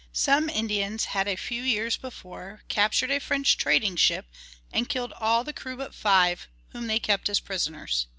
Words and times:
Some 0.13 0.49
Indians 0.49 1.05
had 1.13 1.27
a 1.27 1.35
few 1.35 1.61
years 1.61 1.95
before 1.95 2.63
captured 2.69 3.11
a 3.11 3.19
French 3.19 3.55
trading 3.55 3.95
ship, 3.97 4.25
and 4.73 4.89
killed 4.89 5.13
all 5.13 5.43
the 5.43 5.53
crew 5.53 5.77
but 5.77 5.93
five, 5.93 6.47
whom 6.69 6.87
they 6.87 6.97
kept 6.99 7.29
as 7.29 7.39
prisoners. 7.39 8.07